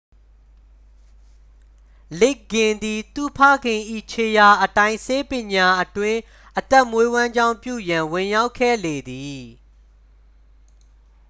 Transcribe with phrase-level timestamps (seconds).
[2.19, 3.81] လစ်ဂ်ဂင် သည် သူ့ဖခင်၏
[4.11, 6.19] ခြေရာအတိုင်း ဆေးပညာအတွင်း
[6.59, 9.45] အသက်မွေးဝမ်းကြောင်းပြုရန် ဝင်ရောက်ခဲ့လေသည်